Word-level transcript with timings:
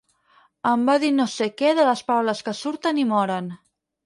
Em 0.69 0.85
va 0.87 0.95
dir 1.03 1.11
no 1.17 1.27
sé 1.33 1.49
què 1.59 1.75
de 1.81 1.85
les 1.91 2.01
paraules 2.09 2.43
que 2.49 2.55
surten 2.63 3.05
i 3.05 3.07
moren. 3.13 3.55